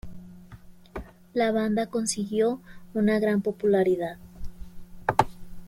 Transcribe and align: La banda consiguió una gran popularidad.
La 1.35 1.51
banda 1.51 1.85
consiguió 1.91 2.59
una 2.95 3.19
gran 3.19 3.43
popularidad. 3.43 4.17